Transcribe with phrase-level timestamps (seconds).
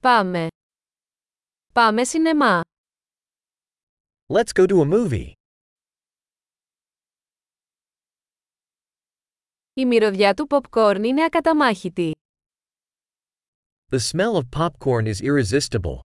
[0.00, 0.46] Πάμε.
[1.72, 2.60] Πάμε σινεμά.
[4.26, 5.32] Let's go to a movie.
[9.74, 12.12] Η μυρωδιά του popcorn είναι ακαταμάχητη.
[13.90, 15.98] The smell of popcorn is irresistible.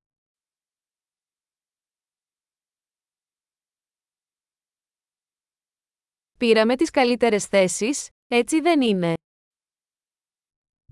[6.38, 9.14] Πήραμε τις καλύτερες θέσεις, έτσι δεν είναι.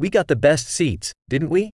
[0.03, 1.69] We got the best seats, didn't we?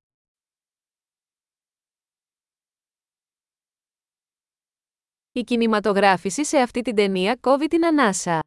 [5.36, 8.43] Η κινηματογράφηση σε αυτή την ταινία κόβει την ανάσα.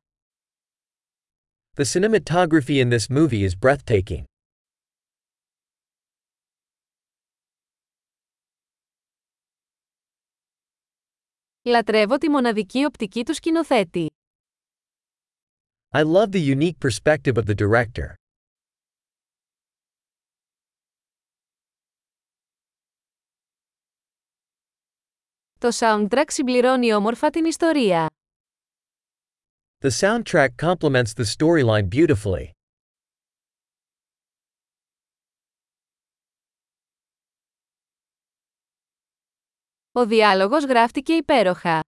[1.76, 4.24] The cinematography in this movie is breathtaking.
[11.62, 14.08] Λατρεύω τη μοναδική οπτική του σκηνοθέτη.
[15.94, 18.14] I love the unique perspective of the director.
[25.60, 28.08] Το soundtrack συμπληρώνει όμορφα την ιστορία.
[29.86, 32.50] The soundtrack complements the storyline beautifully.
[39.92, 41.80] Ο διάλογος γράφτηκε υπέροχα.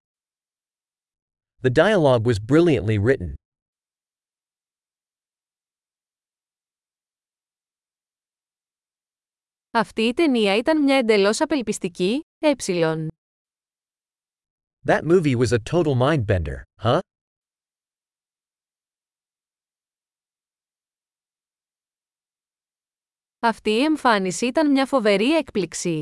[1.62, 3.34] The dialogue was brilliantly written.
[9.72, 12.54] Αυτή η ταινία ήταν μια εντελώς απελπιστική, ε.
[14.85, 17.01] That movie was a total mindbender, huh?
[23.39, 26.01] Αυτή η εμφάνιση ήταν μια φοβερή έκπληξη.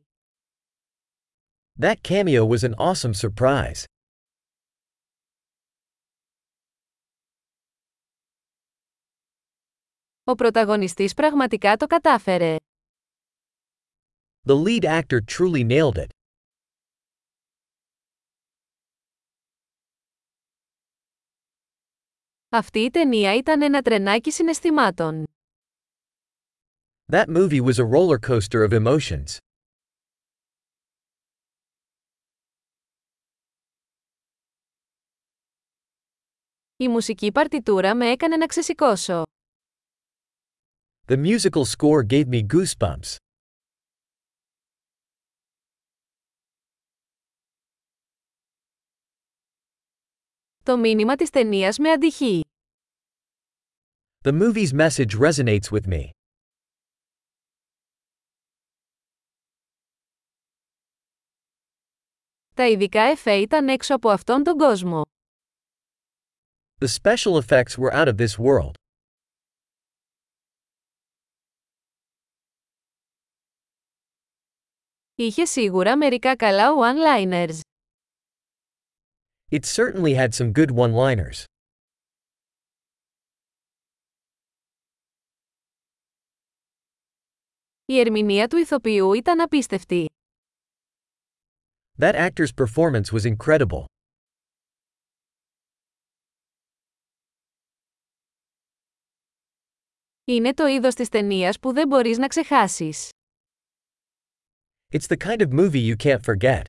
[1.81, 3.85] That cameo was an awesome surprise.
[10.25, 12.57] Ο πρωταγωνιστής πραγματικά το κατάφερε.
[14.47, 16.18] The lead actor truly nailed it.
[22.52, 25.24] Αυτή η ταινία ήταν ένα τρενάκι συναισθημάτων.
[27.12, 29.38] That movie was a roller coaster of emotions.
[36.78, 39.24] Η μουσική παρτιτούρα με έκανε να ξεσηκώσω.
[41.08, 43.16] The musical score gave me goosebumps.
[50.64, 52.42] Το μήνυμα της ταινίας με αντυχεί.
[54.24, 56.10] The movie's message resonates with me.
[62.56, 65.02] Τα ειδικά εφέ ήταν έξω από αυτόν τον κόσμο.
[66.78, 68.72] The special effects were out of this world.
[75.16, 77.60] Είχε σίγουρα μερικά καλά one-liners.
[79.51, 81.45] It certainly had some good one-liners.
[87.85, 90.07] Η ερμηνεία του ηθοποιού ήταν απίστευτη.
[91.99, 93.85] That actor's performance was incredible.
[100.25, 103.09] Είναι το είδος της ταινίας που δεν μπορείς να ξεχάσεις.
[104.93, 106.63] It's the kind of movie you can't forget.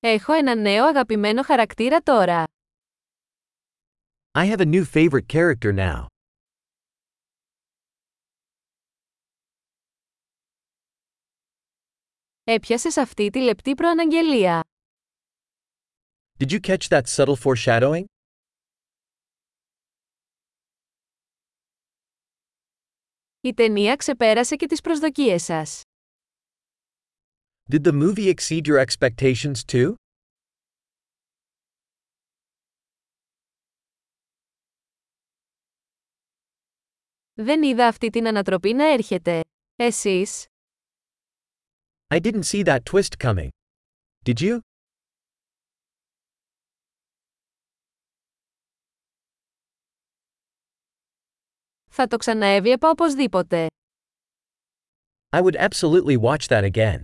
[0.00, 2.44] Έχω ένα νέο αγαπημένο χαρακτήρα τώρα.
[4.38, 6.06] I have a new favorite character now.
[12.44, 14.62] Έπιασες αυτή τη λεπτή προαναγγελία.
[16.38, 18.04] Did you catch that subtle foreshadowing?
[23.40, 25.82] Η ταινία ξεπέρασε και τις προσδοκίες σας.
[27.71, 29.95] Did the movie exceed your expectations too?
[37.33, 39.41] Δεν είδα αυτή την ανατροπή να έρχεται.
[39.75, 40.45] Εσείς,
[42.13, 43.49] I didn't see that twist coming.
[44.25, 44.59] Did you?
[51.89, 53.67] θα το ξαναέβλεπα οπωσδήποτε.
[55.29, 57.01] I would absolutely watch that again.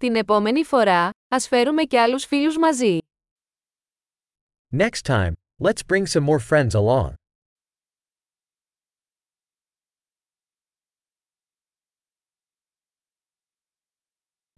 [0.00, 2.98] Την επόμενη φορά, ας φέρουμε και άλλους φίλους μαζί.
[4.76, 5.32] Next time,
[5.62, 7.14] let's bring some more friends along.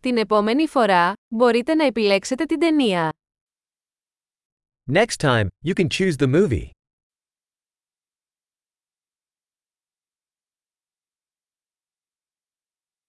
[0.01, 3.13] Την επόμενη φορά, μπορείτε να επιλέξετε την ταινία.
[4.93, 6.71] Next time, you can choose the movie.